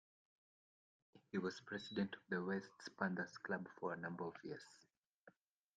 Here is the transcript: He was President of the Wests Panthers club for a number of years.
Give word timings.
He 1.31 1.37
was 1.37 1.59
President 1.61 2.15
of 2.15 2.21
the 2.27 2.43
Wests 2.43 2.89
Panthers 2.99 3.37
club 3.37 3.67
for 3.79 3.93
a 3.93 3.99
number 3.99 4.23
of 4.23 4.33
years. 4.43 4.65